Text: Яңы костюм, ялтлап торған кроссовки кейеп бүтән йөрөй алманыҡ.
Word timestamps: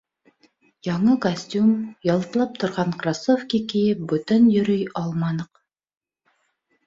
Яңы 0.87 1.15
костюм, 1.25 1.67
ялтлап 2.09 2.55
торған 2.63 2.95
кроссовки 3.03 3.59
кейеп 3.73 4.01
бүтән 4.13 4.47
йөрөй 4.55 4.87
алманыҡ. 5.03 5.61